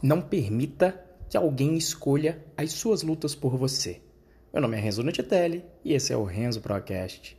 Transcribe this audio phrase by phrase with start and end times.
[0.00, 0.94] Não permita
[1.28, 4.00] que alguém escolha as suas lutas por você.
[4.52, 7.36] Meu nome é Renzo Nutitelli e esse é o Renzo Procast.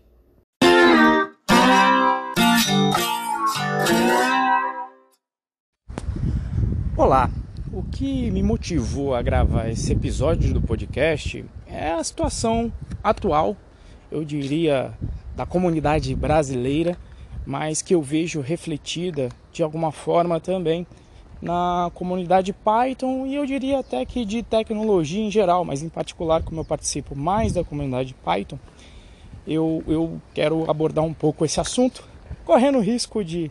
[6.98, 7.32] Olá,
[7.72, 13.56] o que me motivou a gravar esse episódio do podcast é a situação atual,
[14.12, 14.94] eu diria,
[15.34, 16.98] da comunidade brasileira,
[17.46, 20.86] mas que eu vejo refletida de alguma forma também
[21.42, 26.44] na comunidade Python e eu diria até que de tecnologia em geral, mas em particular,
[26.44, 28.60] como eu participo mais da comunidade Python,
[29.48, 32.04] eu, eu quero abordar um pouco esse assunto,
[32.46, 33.50] correndo o risco de,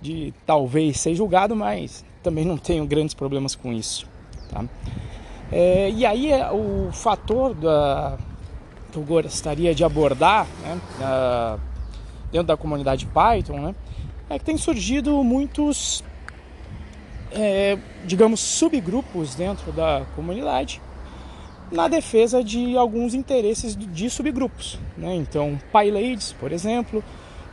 [0.00, 4.06] de talvez ser julgado, mas também não tenho grandes problemas com isso.
[4.48, 4.64] Tá?
[5.50, 8.16] É, e aí é o fator da,
[8.92, 11.58] que eu gostaria de abordar né, da,
[12.30, 13.74] dentro da comunidade Python né,
[14.28, 16.02] é que tem surgido muitos
[17.32, 20.80] é, digamos, subgrupos dentro da comunidade
[21.70, 24.78] na defesa de alguns interesses de subgrupos.
[24.96, 25.14] Né?
[25.16, 27.02] Então, PyLadies, por exemplo,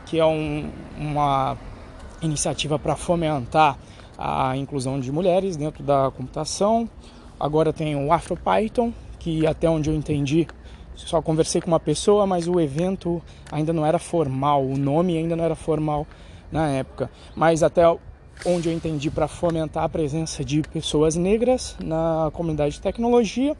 [0.06, 1.56] que é um, uma
[2.22, 3.76] iniciativa para fomentar
[4.16, 6.88] a inclusão de mulheres dentro da computação.
[7.38, 10.46] Agora tem o AfroPython, que até onde eu entendi,
[10.94, 15.34] só conversei com uma pessoa, mas o evento ainda não era formal, o nome ainda
[15.34, 16.06] não era formal
[16.52, 17.10] na época.
[17.34, 17.82] Mas até
[18.44, 23.56] onde eu entendi para fomentar a presença de pessoas negras na comunidade de tecnologia.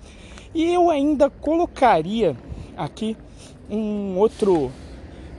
[0.54, 2.36] E eu ainda colocaria
[2.76, 3.16] aqui
[3.68, 4.70] um outro,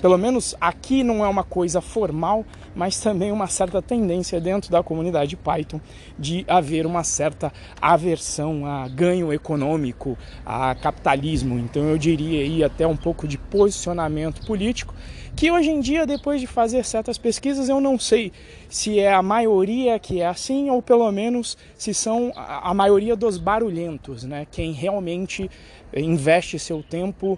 [0.02, 2.44] pelo menos aqui não é uma coisa formal,
[2.76, 5.80] mas também uma certa tendência dentro da comunidade Python
[6.20, 7.52] de haver uma certa
[7.82, 11.58] aversão a ganho econômico, a capitalismo.
[11.58, 14.94] Então eu diria aí até um pouco de posicionamento político
[15.36, 18.32] que hoje em dia, depois de fazer certas pesquisas, eu não sei
[18.70, 23.38] se é a maioria que é assim ou pelo menos se são a maioria dos
[23.38, 24.48] barulhentos, né?
[24.50, 25.50] Quem realmente
[25.94, 27.38] investe seu tempo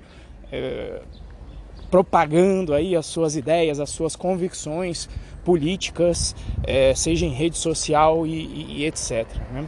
[0.52, 1.02] é,
[1.90, 5.10] propagando aí as suas ideias, as suas convicções
[5.48, 9.26] políticas, é, seja em rede social e, e, e etc.
[9.54, 9.66] Né?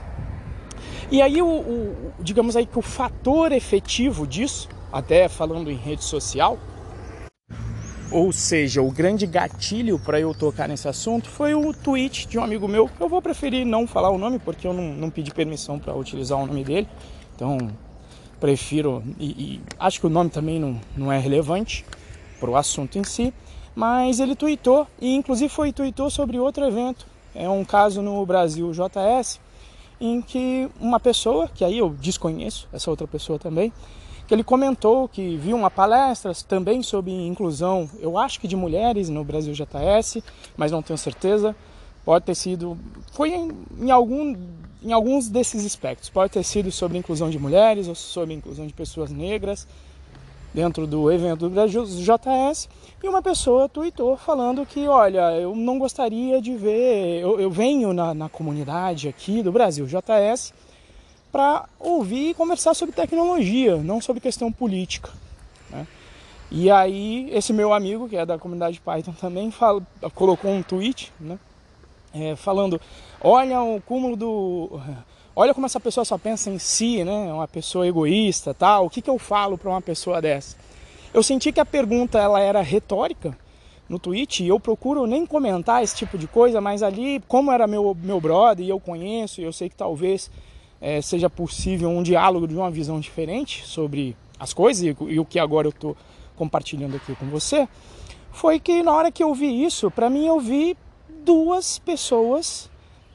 [1.10, 6.04] E aí, o, o, digamos aí que o fator efetivo disso, até falando em rede
[6.04, 6.60] social,
[8.12, 12.44] ou seja, o grande gatilho para eu tocar nesse assunto foi o tweet de um
[12.44, 12.90] amigo meu.
[13.00, 16.38] Eu vou preferir não falar o nome porque eu não, não pedi permissão para utilizar
[16.38, 16.90] o nome dele.
[17.36, 17.58] Então,
[18.38, 19.02] prefiro.
[19.18, 21.86] E, e, acho que o nome também não, não é relevante
[22.38, 23.34] para o assunto em si.
[23.76, 27.06] Mas ele tweetou, e inclusive foi tweetou sobre outro evento.
[27.34, 29.40] É um caso no Brasil JS,
[30.02, 33.72] em que uma pessoa, que aí eu desconheço, essa outra pessoa também,
[34.28, 39.10] que ele comentou que viu uma palestra também sobre inclusão, eu acho que de mulheres
[39.10, 40.20] no Brasil JS,
[40.56, 41.56] mas não tenho certeza.
[42.06, 42.78] Pode ter sido,
[43.12, 44.36] foi em, em, algum,
[44.84, 46.10] em alguns desses aspectos.
[46.10, 49.68] Pode ter sido sobre inclusão de mulheres ou sobre inclusão de pessoas negras
[50.54, 52.68] dentro do evento do Brasil JS
[53.04, 57.94] e uma pessoa tweetou falando que, olha, eu não gostaria de ver, eu, eu venho
[57.94, 60.54] na, na comunidade aqui do Brasil JS
[61.32, 65.12] para ouvir e conversar sobre tecnologia, não sobre questão política.
[65.70, 65.86] Né?
[66.52, 69.86] E aí, esse meu amigo, que é da comunidade Python também, fala,
[70.16, 71.38] colocou um tweet né?
[72.14, 72.82] É, falando:
[73.22, 74.82] olha o cúmulo do.
[75.42, 77.32] Olha como essa pessoa só pensa em si, né?
[77.32, 78.88] Uma pessoa egoísta, tal.
[78.88, 80.58] O que, que eu falo para uma pessoa dessa?
[81.14, 83.38] Eu senti que a pergunta ela era retórica
[83.88, 87.96] no tweet eu procuro nem comentar esse tipo de coisa, mas ali, como era meu,
[88.04, 90.30] meu brother e eu conheço, e eu sei que talvez
[90.82, 95.26] é, seja possível um diálogo de uma visão diferente sobre as coisas e, e o
[95.26, 95.96] que agora eu estou
[96.36, 97.66] compartilhando aqui com você,
[98.30, 100.76] foi que na hora que eu vi isso, para mim eu vi
[101.24, 102.70] duas pessoas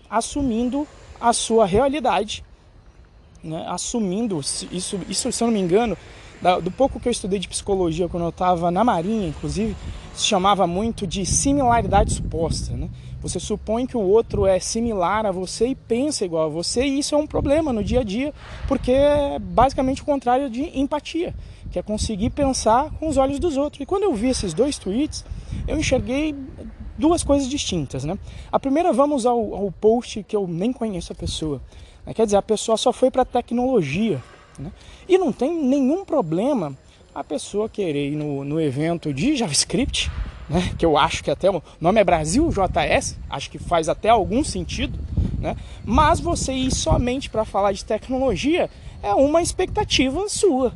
[0.09, 0.89] assumindo
[1.25, 2.45] a sua realidade,
[3.43, 3.65] né?
[3.69, 5.97] assumindo isso, isso, se eu não me engano,
[6.62, 9.75] do pouco que eu estudei de psicologia quando eu estava na Marinha, inclusive,
[10.13, 12.75] se chamava muito de similaridade suposta.
[12.77, 12.91] Né?
[13.23, 16.98] Você supõe que o outro é similar a você e pensa igual a você, e
[16.98, 18.34] isso é um problema no dia a dia,
[18.69, 21.34] porque é basicamente o contrário de empatia,
[21.72, 23.81] que é conseguir pensar com os olhos dos outros.
[23.81, 25.25] E quando eu vi esses dois tweets,
[25.66, 26.34] eu enxerguei
[26.99, 28.05] duas coisas distintas.
[28.05, 28.19] Né?
[28.51, 31.61] A primeira, vamos ao, ao post que eu nem conheço a pessoa.
[32.07, 32.15] Né?
[32.15, 34.23] Quer dizer, a pessoa só foi para tecnologia.
[34.59, 34.73] Né?
[35.09, 36.77] E não tem nenhum problema
[37.15, 40.11] a pessoa querer ir no, no evento de JavaScript
[40.49, 44.09] né, que eu acho que até o nome é Brasil JS, acho que faz até
[44.09, 44.99] algum sentido,
[45.39, 48.69] né, mas você ir somente para falar de tecnologia
[49.03, 50.73] é uma expectativa sua.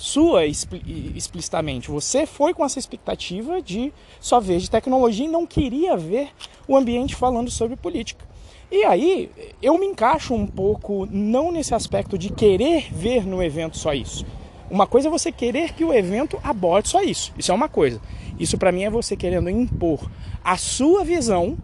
[0.00, 1.90] Sua explicitamente.
[1.90, 6.28] Você foi com essa expectativa de só ver de tecnologia e não queria ver
[6.68, 8.24] o ambiente falando sobre política.
[8.70, 9.28] E aí
[9.60, 14.24] eu me encaixo um pouco não nesse aspecto de querer ver no evento só isso.
[14.70, 17.34] Uma coisa é você querer que o evento aborde só isso.
[17.36, 18.00] Isso é uma coisa.
[18.38, 20.08] Isso para mim é você querendo impor
[20.44, 21.58] a sua visão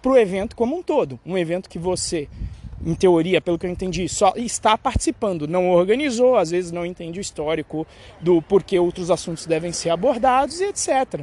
[0.00, 1.20] para o evento como um todo.
[1.26, 2.30] Um evento que você,
[2.84, 7.18] em teoria, pelo que eu entendi, só está participando, não organizou, às vezes não entende
[7.18, 7.86] o histórico
[8.20, 11.20] do porquê outros assuntos devem ser abordados e etc.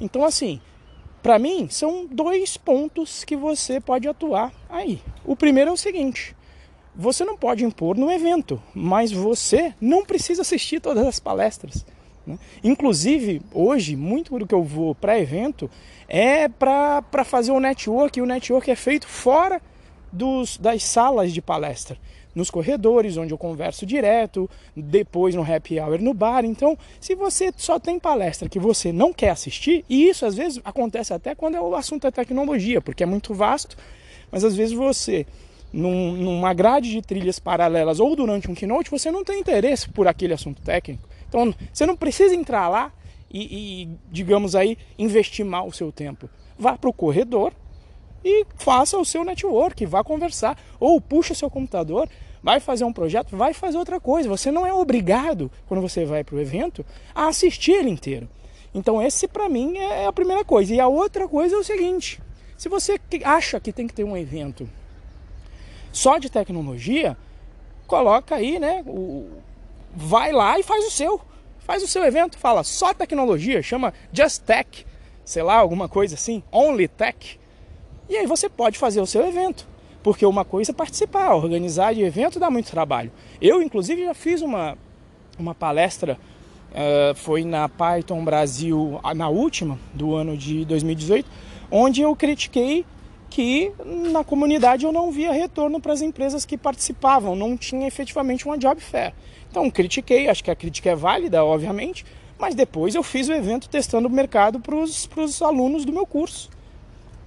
[0.00, 0.60] Então, assim,
[1.22, 5.00] para mim, são dois pontos que você pode atuar aí.
[5.24, 6.36] O primeiro é o seguinte:
[6.94, 11.84] você não pode impor no evento, mas você não precisa assistir todas as palestras.
[12.26, 12.38] Né?
[12.62, 15.70] Inclusive, hoje, muito do que eu vou para evento
[16.08, 19.62] é para fazer o network, e o network é feito fora
[20.12, 21.96] dos, das salas de palestra
[22.34, 26.44] nos corredores, onde eu converso direto, depois no happy hour no bar.
[26.44, 30.60] Então, se você só tem palestra que você não quer assistir, e isso às vezes
[30.64, 33.76] acontece até quando é o assunto é tecnologia, porque é muito vasto,
[34.30, 35.26] mas às vezes você
[35.72, 40.06] num, numa grade de trilhas paralelas ou durante um keynote, você não tem interesse por
[40.06, 41.08] aquele assunto técnico.
[41.28, 42.92] Então, você não precisa entrar lá
[43.30, 46.28] e, e digamos aí, investir mal o seu tempo.
[46.58, 47.52] Vá para o corredor,
[48.24, 50.58] e faça o seu network, vá conversar.
[50.78, 52.08] Ou puxa seu computador,
[52.42, 54.28] vai fazer um projeto, vai fazer outra coisa.
[54.28, 56.84] Você não é obrigado, quando você vai para o evento,
[57.14, 58.28] a assistir ele inteiro.
[58.74, 60.74] Então, esse para mim é a primeira coisa.
[60.74, 62.20] E a outra coisa é o seguinte:
[62.56, 64.68] se você acha que tem que ter um evento
[65.92, 67.16] só de tecnologia,
[67.86, 68.84] coloca aí, né?
[68.86, 69.28] O,
[69.94, 71.20] vai lá e faz o seu.
[71.58, 74.84] Faz o seu evento, fala só tecnologia, chama Just Tech,
[75.24, 77.39] sei lá, alguma coisa assim, Only Tech.
[78.10, 79.68] E aí você pode fazer o seu evento.
[80.02, 83.12] Porque uma coisa é participar, organizar de evento dá muito trabalho.
[83.40, 84.76] Eu, inclusive, já fiz uma,
[85.38, 86.18] uma palestra,
[86.72, 91.28] uh, foi na Python Brasil, na última, do ano de 2018,
[91.70, 92.84] onde eu critiquei
[93.28, 93.70] que
[94.10, 98.58] na comunidade eu não via retorno para as empresas que participavam, não tinha efetivamente uma
[98.58, 99.14] job fair.
[99.48, 102.04] Então critiquei, acho que a crítica é válida, obviamente,
[102.36, 106.50] mas depois eu fiz o evento testando o mercado para os alunos do meu curso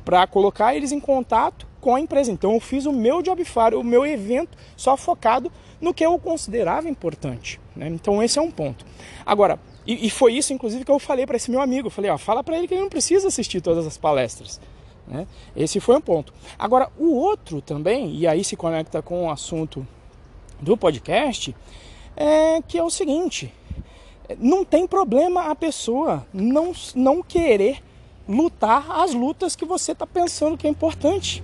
[0.04, 2.32] para colocar eles em contato com a empresa.
[2.32, 5.52] Então eu fiz o meu job fair, o meu evento só focado
[5.82, 7.60] no que eu considerava importante.
[7.76, 7.88] Né?
[7.88, 8.86] Então esse é um ponto.
[9.26, 11.88] Agora, e, e foi isso inclusive que eu falei para esse meu amigo.
[11.88, 14.60] Eu falei, ó, fala para ele que ele não precisa assistir todas as palestras.
[15.08, 15.28] Né?
[15.56, 16.34] Esse foi um ponto.
[16.58, 19.86] Agora, o outro também, e aí se conecta com o assunto
[20.62, 21.54] do podcast,
[22.16, 23.54] é que é o seguinte:
[24.40, 27.84] não tem problema a pessoa não, não querer
[28.28, 31.44] lutar as lutas que você está pensando que é importante.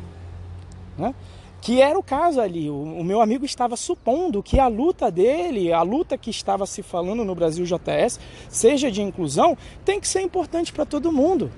[0.97, 1.13] Né?
[1.61, 2.69] Que era o caso ali.
[2.69, 6.81] O, o, meu amigo estava supondo que a luta dele, a luta que estava se
[6.81, 11.51] falando no Brasil JS, seja de inclusão, tem que ser importante para todo mundo.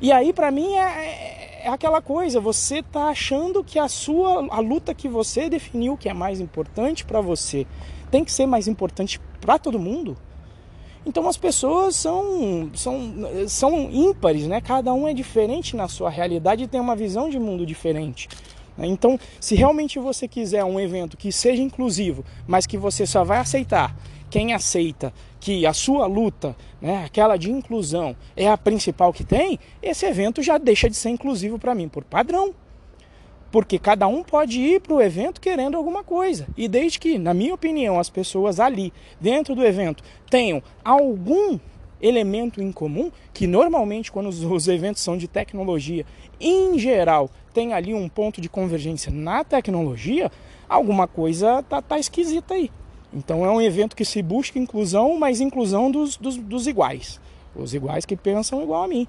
[0.00, 4.46] E aí, para mim, é, é, é, aquela coisa: você está achando que a sua,
[4.50, 7.66] a luta que você definiu que é mais importante para você,
[8.10, 10.16] tem que ser mais importante para todo mundo.
[11.06, 13.14] Então as pessoas são, são,
[13.46, 14.60] são ímpares, né?
[14.60, 18.28] cada um é diferente na sua realidade e tem uma visão de mundo diferente.
[18.76, 18.86] Né?
[18.86, 23.38] Então, se realmente você quiser um evento que seja inclusivo, mas que você só vai
[23.38, 23.94] aceitar
[24.30, 29.60] quem aceita que a sua luta, né, aquela de inclusão, é a principal que tem,
[29.82, 32.54] esse evento já deixa de ser inclusivo para mim, por padrão.
[33.54, 36.44] Porque cada um pode ir para o evento querendo alguma coisa.
[36.56, 41.60] E desde que, na minha opinião, as pessoas ali, dentro do evento, tenham algum
[42.02, 46.04] elemento em comum, que normalmente, quando os, os eventos são de tecnologia,
[46.40, 50.32] em geral, tem ali um ponto de convergência na tecnologia,
[50.68, 52.72] alguma coisa tá, tá esquisita aí.
[53.12, 57.20] Então é um evento que se busca inclusão, mas inclusão dos, dos, dos iguais.
[57.54, 59.06] Os iguais que pensam igual a mim.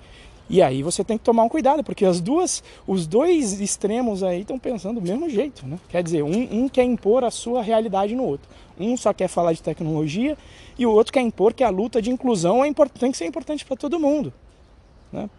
[0.50, 4.42] E aí você tem que tomar um cuidado, porque as duas, os dois extremos aí
[4.42, 5.80] estão pensando do mesmo jeito, né?
[5.90, 8.48] Quer dizer, um, um, quer impor a sua realidade no outro.
[8.80, 10.38] Um só quer falar de tecnologia
[10.78, 13.66] e o outro quer impor que a luta de inclusão é tem que ser importante
[13.66, 14.32] para todo mundo,
[15.12, 15.30] né?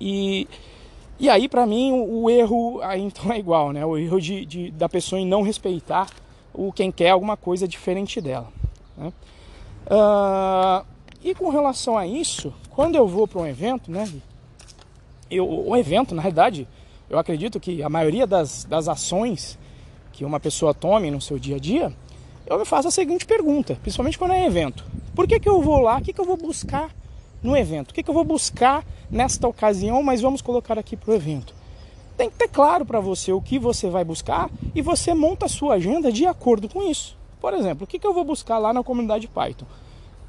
[0.00, 0.48] E,
[1.20, 3.84] e aí, para mim, o, o, erro aí então é igual, né?
[3.84, 6.08] O erro de, de, da pessoa em não respeitar
[6.54, 8.48] o quem quer alguma coisa diferente dela.
[8.96, 9.12] Né?
[9.86, 10.91] Uh,
[11.22, 14.10] e com relação a isso, quando eu vou para um evento, né?
[15.30, 16.68] Eu, o evento, na realidade,
[17.08, 19.58] eu acredito que a maioria das, das ações
[20.12, 21.92] que uma pessoa tome no seu dia a dia,
[22.46, 24.84] eu me faço a seguinte pergunta, principalmente quando é evento.
[25.14, 25.98] Por que, que eu vou lá?
[25.98, 26.90] O que, que eu vou buscar
[27.42, 27.90] no evento?
[27.90, 31.54] O que, que eu vou buscar nesta ocasião, mas vamos colocar aqui para o evento?
[32.16, 35.48] Tem que ter claro para você o que você vai buscar e você monta a
[35.48, 37.16] sua agenda de acordo com isso.
[37.40, 39.66] Por exemplo, o que, que eu vou buscar lá na comunidade Python?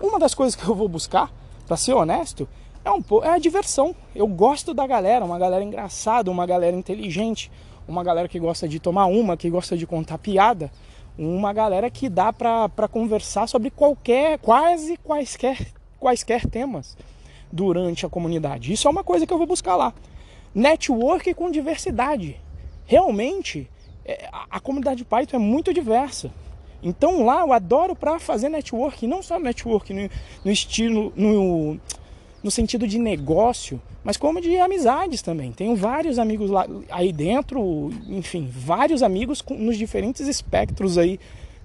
[0.03, 1.31] Uma das coisas que eu vou buscar
[1.65, 2.45] para ser honesto,
[2.83, 3.95] é, um, é a diversão.
[4.13, 7.49] Eu gosto da galera, uma galera engraçada, uma galera inteligente,
[7.87, 10.69] uma galera que gosta de tomar uma, que gosta de contar piada,
[11.17, 16.97] uma galera que dá para conversar sobre qualquer, quase quaisquer, quaisquer temas
[17.49, 18.73] durante a comunidade.
[18.73, 19.93] Isso é uma coisa que eu vou buscar lá.
[20.53, 22.41] Network com diversidade.
[22.85, 23.69] Realmente,
[24.03, 26.29] é, a comunidade Python é muito diversa.
[26.83, 30.09] Então lá eu adoro para fazer network, não só network no,
[30.43, 31.79] no estilo, no,
[32.43, 35.51] no sentido de negócio, mas como de amizades também.
[35.53, 41.19] Tenho vários amigos lá aí dentro, enfim, vários amigos com, nos diferentes espectros aí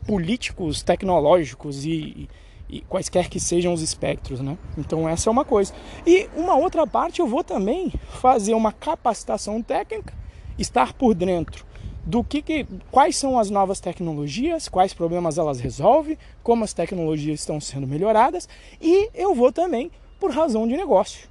[0.06, 2.28] políticos, tecnológicos e,
[2.70, 4.56] e, quaisquer que sejam os espectros, né?
[4.78, 5.74] Então essa é uma coisa.
[6.06, 10.14] E uma outra parte eu vou também fazer uma capacitação técnica,
[10.56, 11.67] estar por dentro
[12.08, 17.40] do que, que, quais são as novas tecnologias, quais problemas elas resolvem, como as tecnologias
[17.40, 18.48] estão sendo melhoradas
[18.80, 21.28] e eu vou também por razão de negócio.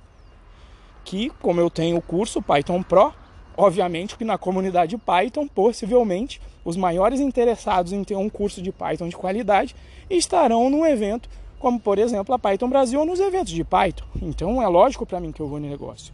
[1.04, 3.12] Que, como eu tenho o curso Python Pro,
[3.58, 9.10] obviamente que na comunidade Python, possivelmente, os maiores interessados em ter um curso de Python
[9.10, 9.76] de qualidade
[10.08, 14.06] estarão num evento como, por exemplo, a Python Brasil ou nos eventos de Python.
[14.22, 16.14] Então é lógico para mim que eu vou no negócio.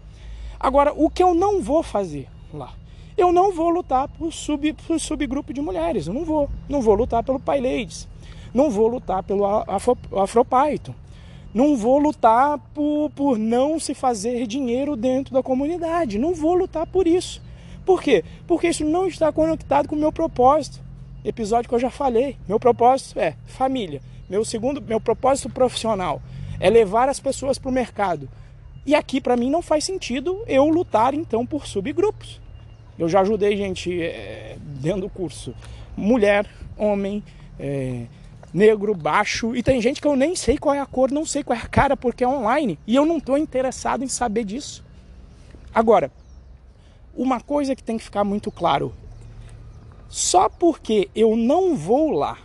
[0.58, 2.74] Agora, o que eu não vou fazer lá?
[3.18, 6.08] Eu não vou lutar por, sub, por subgrupo de mulheres.
[6.08, 6.50] Eu não vou.
[6.68, 8.08] Não vou lutar pelo PyLadies.
[8.54, 9.98] Não vou lutar pelo Afro.
[11.54, 16.18] Não vou lutar por, por não se fazer dinheiro dentro da comunidade.
[16.18, 17.42] Não vou lutar por isso.
[17.86, 18.24] Por quê?
[18.48, 20.82] Porque isso não está conectado com o meu propósito.
[21.24, 22.38] Episódio que eu já falei.
[22.48, 24.02] Meu propósito é família.
[24.30, 26.22] Meu segundo, meu propósito profissional
[26.60, 28.28] é levar as pessoas para o mercado.
[28.86, 32.43] E aqui para mim não faz sentido eu lutar então por subgrupos.
[32.98, 35.54] Eu já ajudei gente é, dentro do curso,
[35.98, 36.48] mulher,
[36.78, 37.24] homem,
[37.60, 38.06] é,
[38.54, 41.44] negro, baixo, e tem gente que eu nem sei qual é a cor, não sei
[41.44, 44.84] qual é a cara porque é online e eu não estou interessado em saber disso.
[45.74, 46.12] Agora,
[47.16, 48.94] uma coisa que tem que ficar muito claro:
[50.08, 52.38] só porque eu não vou lá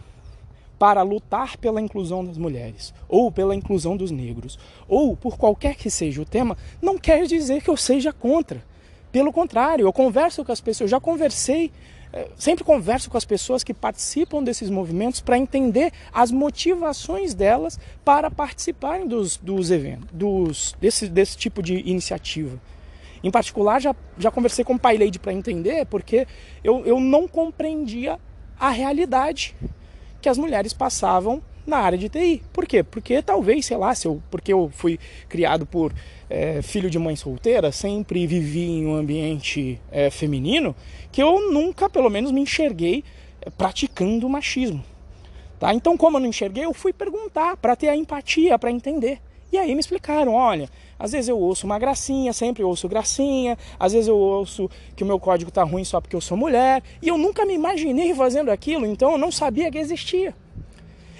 [0.78, 5.90] para lutar pela inclusão das mulheres, ou pela inclusão dos negros, ou por qualquer que
[5.90, 8.62] seja o tema, não quer dizer que eu seja contra.
[9.10, 11.72] Pelo contrário, eu converso com as pessoas, eu já conversei,
[12.12, 17.78] eh, sempre converso com as pessoas que participam desses movimentos para entender as motivações delas
[18.04, 22.60] para participarem dos, dos eventos, dos, desse, desse tipo de iniciativa.
[23.22, 26.26] Em particular, já, já conversei com o Pai Lady para entender, porque
[26.62, 28.18] eu, eu não compreendia
[28.60, 29.56] a realidade
[30.20, 32.42] que as mulheres passavam na área de TI.
[32.52, 32.82] Por quê?
[32.82, 34.98] Porque talvez, sei lá, se eu, porque eu fui
[35.28, 35.92] criado por
[36.28, 40.74] é, filho de mãe solteira, sempre vivi em um ambiente é, feminino,
[41.12, 43.04] que eu nunca, pelo menos, me enxerguei
[43.40, 44.84] é, praticando machismo.
[45.58, 45.74] Tá?
[45.74, 49.20] Então, como eu não enxerguei, eu fui perguntar para ter a empatia, para entender.
[49.50, 53.92] E aí me explicaram, olha, às vezes eu ouço uma gracinha, sempre ouço gracinha, às
[53.92, 57.08] vezes eu ouço que o meu código tá ruim só porque eu sou mulher, e
[57.08, 60.34] eu nunca me imaginei fazendo aquilo, então eu não sabia que existia.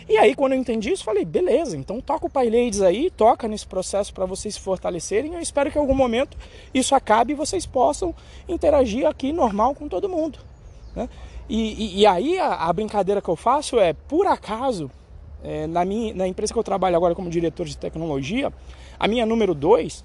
[0.08, 3.66] E aí, quando eu entendi isso, falei, beleza, então toca o PyLadies aí, toca nesse
[3.66, 5.34] processo para vocês se fortalecerem.
[5.34, 6.36] Eu espero que em algum momento
[6.72, 8.14] isso acabe e vocês possam
[8.48, 10.38] interagir aqui normal com todo mundo.
[10.96, 11.10] Né?
[11.46, 14.90] E, e, e, aí a, a, brincadeira que eu faço é, por acaso,
[15.44, 18.50] é, na, minha, na empresa que eu trabalho agora como diretor de tecnologia,
[18.98, 20.04] a minha número 2,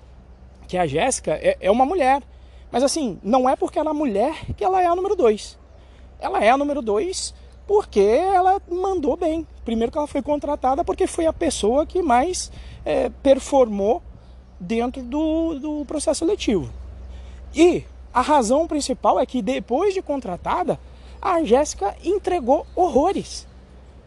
[0.68, 2.22] que é a Jéssica, é, é uma mulher.
[2.70, 5.58] Mas assim, não é porque ela é mulher que ela é a número 2.
[6.20, 7.34] Ela é a número 2
[7.68, 9.48] porque ela mandou bem.
[9.64, 12.52] Primeiro que ela foi contratada porque foi a pessoa que mais
[12.86, 14.02] é, performou
[14.60, 16.70] dentro do, do processo seletivo.
[17.56, 20.80] E a razão principal é que depois de contratada,
[21.22, 23.48] a Jéssica entregou horrores.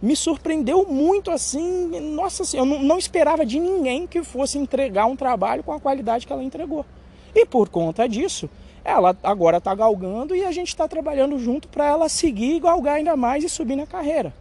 [0.01, 5.17] Me surpreendeu muito assim, nossa eu não, não esperava de ninguém que fosse entregar um
[5.17, 6.85] trabalho com a qualidade que ela entregou.
[7.35, 8.49] E por conta disso,
[8.87, 13.17] ela agora está galgando e a gente está trabalhando junto para ela seguir, galgar ainda
[13.17, 14.33] mais e subir na carreira.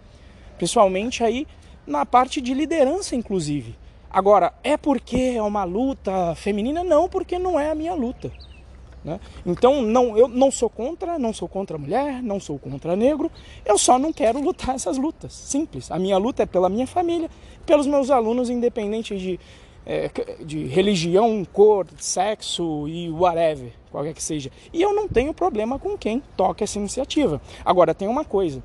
[0.57, 1.47] Principalmente aí
[1.85, 3.75] na parte de liderança, inclusive.
[4.09, 6.83] Agora, é porque é uma luta feminina?
[6.83, 8.31] Não, porque não é a minha luta.
[9.03, 9.19] Né?
[9.45, 13.31] Então, não, eu não sou contra, não sou contra mulher, não sou contra negro,
[13.65, 15.33] eu só não quero lutar essas lutas.
[15.33, 15.91] Simples.
[15.91, 17.29] A minha luta é pela minha família,
[17.65, 19.39] pelos meus alunos, independente de
[19.85, 20.09] é,
[20.43, 24.51] de religião, cor, sexo e whatever, qualquer que seja.
[24.73, 27.39] E eu não tenho problema com quem toca essa iniciativa.
[27.63, 28.63] Agora, tem uma coisa.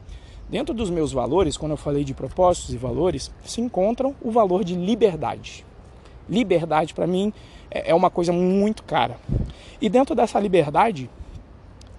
[0.49, 4.65] Dentro dos meus valores, quando eu falei de propósitos e valores, se encontram o valor
[4.65, 5.65] de liberdade.
[6.29, 7.33] Liberdade, para mim,
[7.71, 9.19] é, é uma coisa muito cara.
[9.81, 11.09] E dentro dessa liberdade,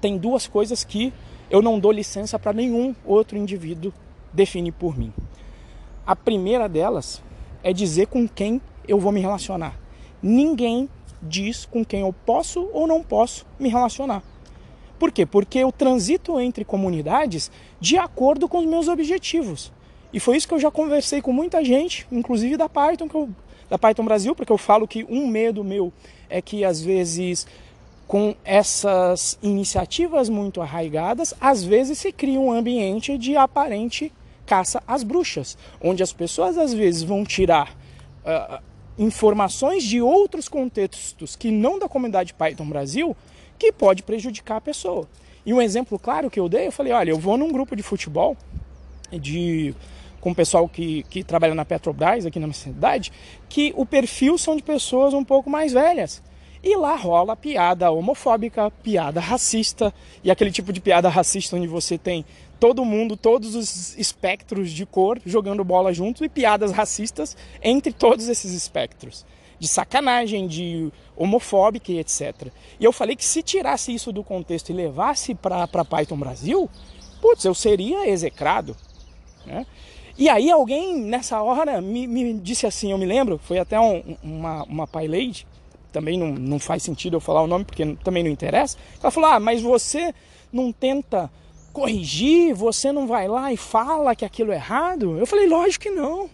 [0.01, 1.13] tem duas coisas que
[1.49, 3.93] eu não dou licença para nenhum outro indivíduo
[4.33, 5.13] definir por mim.
[6.05, 7.21] A primeira delas
[7.63, 9.79] é dizer com quem eu vou me relacionar.
[10.21, 10.89] Ninguém
[11.21, 14.23] diz com quem eu posso ou não posso me relacionar.
[14.99, 15.25] Por quê?
[15.25, 19.71] Porque eu transito entre comunidades de acordo com os meus objetivos.
[20.13, 23.29] E foi isso que eu já conversei com muita gente, inclusive da Python, que eu,
[23.69, 25.91] da Python Brasil, porque eu falo que um medo meu
[26.29, 27.47] é que às vezes
[28.07, 34.11] com essas iniciativas muito arraigadas, às vezes se cria um ambiente de aparente
[34.45, 37.73] caça às bruxas, onde as pessoas às vezes vão tirar
[38.25, 38.61] uh,
[38.97, 43.15] informações de outros contextos que não da comunidade Python Brasil,
[43.57, 45.07] que pode prejudicar a pessoa.
[45.45, 47.83] E um exemplo claro que eu dei, eu falei, olha, eu vou num grupo de
[47.83, 48.37] futebol
[49.11, 49.73] de
[50.19, 53.11] com o pessoal que, que trabalha na Petrobras aqui na minha cidade,
[53.49, 56.21] que o perfil são de pessoas um pouco mais velhas.
[56.63, 59.91] E lá rola piada homofóbica, piada racista,
[60.23, 62.23] e aquele tipo de piada racista onde você tem
[62.61, 68.29] todo mundo, todos os espectros de cor jogando bola junto e piadas racistas entre todos
[68.29, 69.25] esses espectros.
[69.57, 72.49] De sacanagem, de homofóbica e etc.
[72.79, 76.69] E eu falei que se tirasse isso do contexto e levasse para Python Brasil,
[77.19, 78.77] putz, eu seria execrado.
[79.43, 79.65] Né?
[80.15, 84.15] E aí alguém nessa hora me, me, disse assim, eu me lembro, foi até um,
[84.21, 85.47] uma, uma lady,
[85.91, 88.77] também não, não faz sentido eu falar o nome porque também não interessa.
[89.01, 90.13] Ela falou, ah, mas você
[90.53, 91.27] não tenta
[91.71, 95.17] corrigir, você não vai lá e fala que aquilo é errado?
[95.17, 96.29] Eu falei, lógico que não.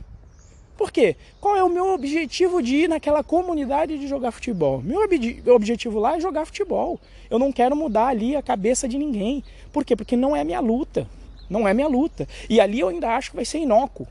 [0.78, 1.16] Por quê?
[1.42, 4.80] Qual é o meu objetivo de ir naquela comunidade de jogar futebol?
[4.82, 7.00] Meu ob objetivo lá é jogar futebol.
[7.30, 9.44] Eu não quero mudar ali a cabeça de ninguém.
[9.74, 9.96] Por quê?
[9.96, 11.08] Porque não é minha luta.
[11.50, 12.28] Não é minha luta.
[12.48, 14.08] E ali eu ainda acho que vai ser inócuo.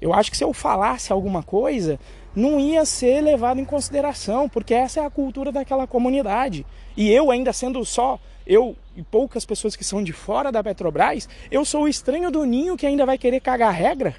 [0.00, 2.00] Eu acho que se eu falasse alguma coisa,
[2.34, 6.64] não ia ser levado em consideração, porque essa é a cultura daquela comunidade.
[6.96, 11.26] E eu ainda sendo só eu e poucas pessoas que são de fora da Petrobras,
[11.50, 14.14] eu sou o estranho do ninho que ainda vai querer cagar regra?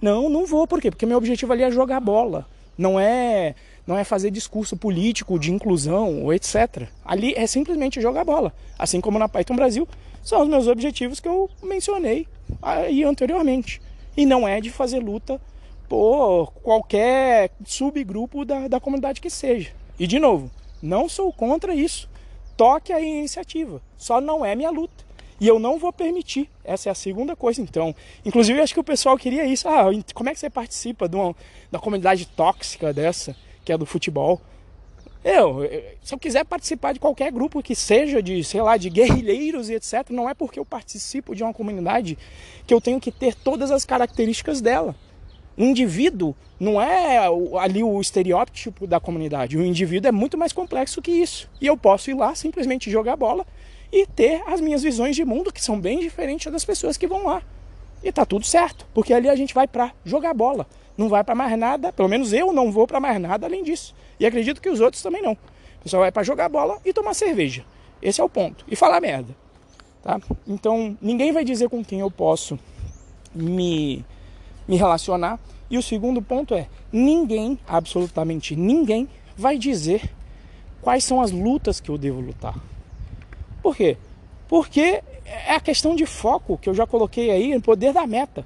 [0.00, 0.90] Não, não vou, por quê?
[0.90, 2.46] Porque meu objetivo ali é jogar bola,
[2.76, 3.54] não é
[3.86, 6.88] não é fazer discurso político de inclusão ou etc.
[7.04, 8.52] Ali é simplesmente jogar bola.
[8.78, 9.86] Assim como na Python Brasil,
[10.22, 12.26] são os meus objetivos que eu mencionei
[12.62, 13.82] aí anteriormente.
[14.16, 15.38] E não é de fazer luta
[15.86, 19.72] por qualquer subgrupo da, da comunidade que seja.
[19.98, 20.50] E de novo,
[20.82, 22.08] não sou contra isso
[22.56, 23.80] toque a iniciativa.
[23.96, 25.04] Só não é minha luta.
[25.40, 26.48] E eu não vou permitir.
[26.64, 27.94] Essa é a segunda coisa, então.
[28.24, 29.68] Inclusive, acho que o pessoal queria isso.
[29.68, 31.34] Ah, como é que você participa de uma,
[31.70, 34.40] da comunidade tóxica dessa, que é do futebol?
[35.24, 35.60] Eu,
[36.02, 39.74] se eu quiser participar de qualquer grupo que seja de, sei lá, de guerrilheiros e
[39.74, 42.18] etc., não é porque eu participo de uma comunidade
[42.66, 44.94] que eu tenho que ter todas as características dela.
[45.56, 47.18] Indivíduo não é
[47.60, 49.56] ali o estereótipo da comunidade.
[49.56, 51.48] O indivíduo é muito mais complexo que isso.
[51.60, 53.46] E eu posso ir lá simplesmente jogar bola
[53.92, 57.26] e ter as minhas visões de mundo que são bem diferentes das pessoas que vão
[57.26, 57.42] lá.
[58.02, 60.66] E tá tudo certo, porque ali a gente vai para jogar bola.
[60.96, 63.94] Não vai para mais nada, pelo menos eu não vou para mais nada além disso.
[64.18, 65.32] E acredito que os outros também não.
[65.32, 67.64] O pessoal vai para jogar bola e tomar cerveja.
[68.02, 68.64] Esse é o ponto.
[68.68, 69.34] E falar merda.
[70.02, 70.20] Tá?
[70.46, 72.58] Então, ninguém vai dizer com quem eu posso
[73.34, 74.04] me
[74.66, 75.38] me relacionar.
[75.70, 80.10] E o segundo ponto é: ninguém, absolutamente ninguém, vai dizer
[80.80, 82.54] quais são as lutas que eu devo lutar.
[83.62, 83.96] Por quê?
[84.48, 88.44] Porque é a questão de foco que eu já coloquei aí, o poder da meta.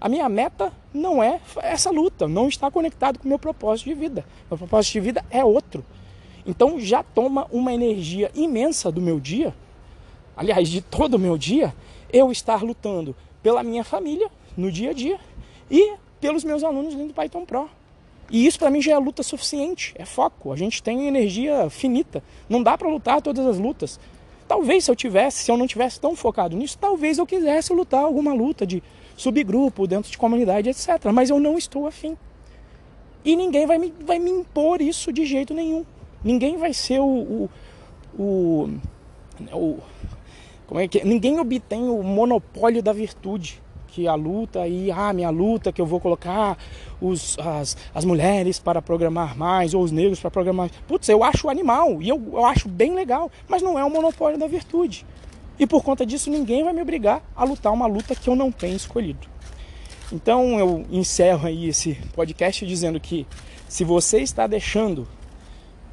[0.00, 3.94] A minha meta não é essa luta, não está conectado com o meu propósito de
[3.94, 4.24] vida.
[4.48, 5.84] Meu propósito de vida é outro.
[6.46, 9.54] Então já toma uma energia imensa do meu dia,
[10.36, 11.74] aliás, de todo o meu dia,
[12.12, 15.18] eu estar lutando pela minha família no dia a dia,
[15.70, 17.68] e pelos meus alunos dentro do Python Pro.
[18.30, 20.52] E isso para mim já é luta suficiente, é foco.
[20.52, 22.22] A gente tem energia finita.
[22.48, 23.98] Não dá para lutar todas as lutas.
[24.46, 28.02] Talvez se eu tivesse, se eu não tivesse tão focado nisso, talvez eu quisesse lutar
[28.02, 28.82] alguma luta de
[29.16, 30.88] subgrupo, dentro de comunidade, etc.
[31.12, 32.16] Mas eu não estou afim.
[33.24, 35.84] E ninguém vai me, vai me impor isso de jeito nenhum.
[36.22, 37.50] Ninguém vai ser o, o,
[38.18, 38.70] o,
[39.52, 39.78] o
[40.66, 41.04] como é que é?
[41.04, 45.86] ninguém obtém o monopólio da virtude que a luta e ah, minha luta que eu
[45.86, 46.56] vou colocar
[47.00, 50.70] os, as, as mulheres para programar mais ou os negros para programar.
[50.86, 54.38] Putz, eu acho animal e eu, eu acho bem legal, mas não é o monopólio
[54.38, 55.04] da virtude.
[55.58, 58.52] E por conta disso ninguém vai me obrigar a lutar uma luta que eu não
[58.52, 59.26] tenho escolhido.
[60.12, 63.26] Então eu encerro aí esse podcast dizendo que
[63.68, 65.06] se você está deixando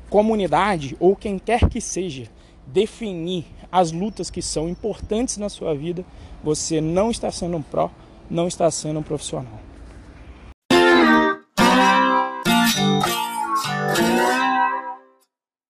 [0.09, 2.29] comunidade ou quem quer que seja
[2.67, 6.05] definir as lutas que são importantes na sua vida,
[6.41, 7.91] você não está sendo um pró,
[8.29, 9.59] não está sendo um profissional.